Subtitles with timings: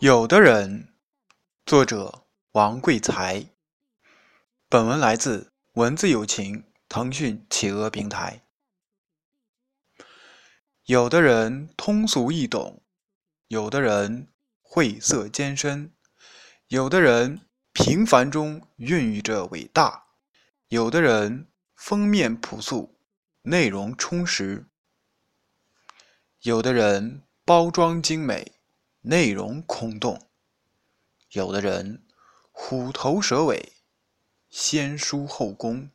[0.00, 0.94] 有的人，
[1.66, 3.48] 作者王贵才。
[4.68, 8.44] 本文来自文字有情腾讯企鹅平台。
[10.84, 12.80] 有的人通俗易懂，
[13.48, 14.28] 有的人
[14.62, 15.92] 晦涩艰深，
[16.68, 17.40] 有的人
[17.72, 20.04] 平凡中孕育着伟大，
[20.68, 23.00] 有的人封面朴素，
[23.42, 24.64] 内容充实，
[26.42, 28.52] 有的人包装精美。
[29.10, 30.28] 内容空洞，
[31.30, 32.04] 有的人
[32.52, 33.72] 虎头蛇尾，
[34.50, 35.88] 先抒后攻；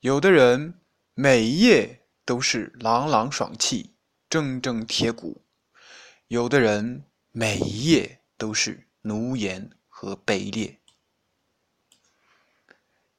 [0.00, 0.80] 有的人
[1.14, 3.94] 每一页都是朗朗爽气，
[4.28, 5.42] 铮铮铁骨；
[6.26, 10.78] 有的人每一页都是奴颜和卑劣；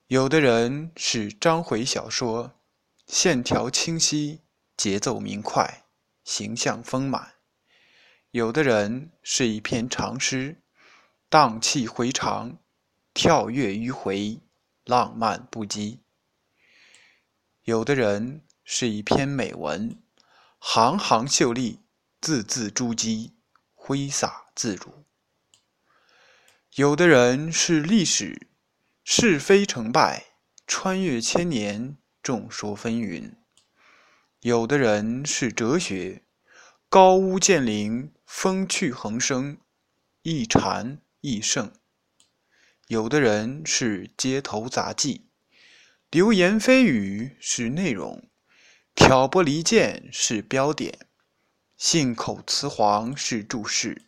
[0.07, 2.59] 有的人是章回小说，
[3.07, 4.41] 线条清晰，
[4.75, 5.85] 节奏明快，
[6.25, 7.38] 形象丰满。
[8.31, 10.61] 有的人是一篇长诗，
[11.30, 12.59] 荡气回肠，
[13.11, 14.39] 跳跃迂回，
[14.83, 15.97] 浪漫不羁；
[17.63, 19.97] 有的人是一篇美文，
[20.59, 21.80] 行行秀丽，
[22.22, 23.31] 字字珠玑，
[23.73, 25.03] 挥洒自如；
[26.75, 28.47] 有的人是历史，
[29.03, 30.25] 是非成败，
[30.67, 33.33] 穿越千年，众说纷纭；
[34.41, 36.22] 有的人是哲学。
[36.91, 39.58] 高屋建瓴，风趣横生，
[40.22, 41.73] 一禅一圣。
[42.88, 45.25] 有的人是街头杂技，
[46.11, 48.30] 流言蜚语是内容，
[48.94, 51.07] 挑拨离间是标点，
[51.75, 54.03] 信口雌黄是注释。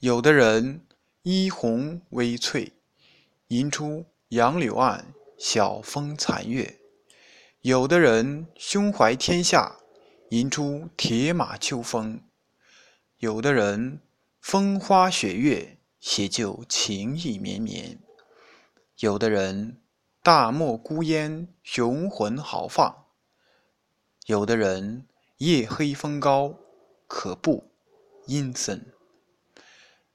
[0.00, 0.84] 有的人
[1.22, 2.72] 衣红微翠，
[3.46, 6.80] 吟出杨柳岸，晓风残月；
[7.60, 9.76] 有的人胸怀天下。
[10.30, 12.22] 吟出铁马秋风，
[13.20, 14.00] 有的人
[14.40, 17.98] 风花雪月写就情意绵绵；
[19.00, 19.82] 有的人
[20.22, 23.04] 大漠孤烟雄浑豪放；
[24.24, 25.06] 有的人
[25.36, 26.58] 夜黑风高
[27.06, 27.70] 可怖
[28.26, 28.86] 阴森；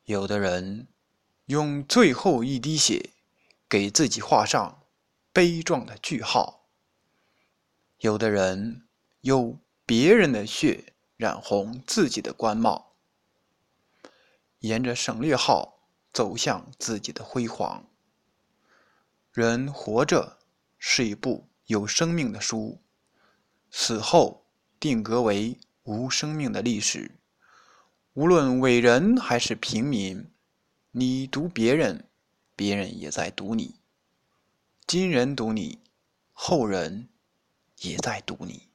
[0.05, 0.87] 有的人
[1.45, 3.11] 用最后一滴血
[3.69, 4.81] 给自己画上
[5.31, 6.65] 悲壮的句号；
[7.99, 8.87] 有的人
[9.21, 9.59] 用。
[9.87, 12.84] 别人的血染红自己的官帽，
[14.65, 15.79] 沿着省略号
[16.11, 17.85] 走向自己的辉煌。
[19.31, 20.39] 人活着
[20.79, 22.81] 是一部有生命的书，
[23.69, 24.45] 死后
[24.79, 27.11] 定格为无生命的历史。
[28.13, 30.31] 无论伟人还是平民，
[30.91, 32.07] 你读别人，
[32.55, 33.75] 别人也在读你。
[34.87, 35.79] 今人读你，
[36.31, 37.09] 后人
[37.81, 38.69] 也在读你。